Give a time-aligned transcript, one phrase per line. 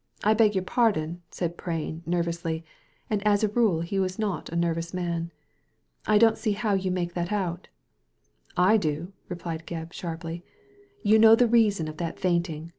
[0.22, 2.62] "I beg your pardon/* said Prain, nervously—
[3.10, 5.32] ^and as a rule he was not a nervous man,
[6.06, 7.68] I don't see how you make that out'*
[8.54, 10.44] "I do!" replied Gebb, sharply.
[11.02, 12.74] "You know the reason of that fainting.